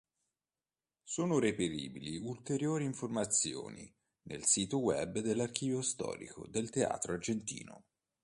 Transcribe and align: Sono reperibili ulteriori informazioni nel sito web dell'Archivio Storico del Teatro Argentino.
Sono 1.03 1.37
reperibili 1.37 2.17
ulteriori 2.17 2.85
informazioni 2.85 3.93
nel 4.23 4.45
sito 4.45 4.79
web 4.79 5.19
dell'Archivio 5.19 5.83
Storico 5.83 6.47
del 6.47 6.71
Teatro 6.71 7.13
Argentino. 7.13 7.83